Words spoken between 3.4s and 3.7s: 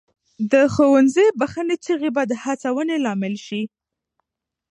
سي.